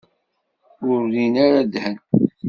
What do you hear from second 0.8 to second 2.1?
Ur rrin ara ddhen.